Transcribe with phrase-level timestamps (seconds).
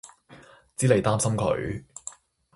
[0.77, 1.83] 知你擔心佢